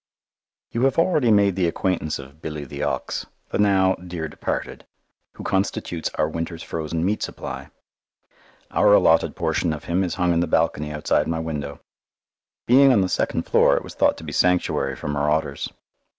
You 0.71 0.81
have 0.85 0.97
already 0.97 1.29
made 1.29 1.55
the 1.55 1.67
acquaintance 1.67 2.17
of 2.17 2.41
Billy 2.41 2.65
the 2.65 2.81
Ox, 2.81 3.27
the 3.51 3.59
now 3.59 3.93
dear 3.93 4.27
departed, 4.27 4.87
who 5.33 5.43
constitutes 5.43 6.09
our 6.15 6.27
winter's 6.27 6.63
frozen 6.63 7.05
meat 7.05 7.21
supply. 7.21 7.69
Our 8.71 8.93
allotted 8.95 9.35
portion 9.35 9.71
of 9.73 9.83
him 9.83 10.03
is 10.03 10.15
hung 10.15 10.33
in 10.33 10.39
the 10.39 10.47
balcony 10.47 10.91
outside 10.91 11.27
my 11.27 11.37
window. 11.39 11.81
Being 12.65 12.91
on 12.91 13.01
the 13.01 13.09
second 13.09 13.43
floor 13.43 13.77
it 13.77 13.83
was 13.83 13.93
thought 13.93 14.17
to 14.17 14.23
be 14.23 14.31
sanctuary 14.31 14.95
from 14.95 15.11
marauders. 15.11 15.69